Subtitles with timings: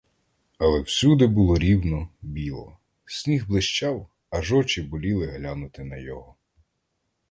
[0.57, 6.35] Але всюди було рівно, біло; сніг блищав, аж очі боліли глянути на його.